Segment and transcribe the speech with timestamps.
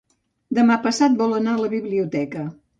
[0.59, 2.51] Demà passat vol anar a la biblioteca.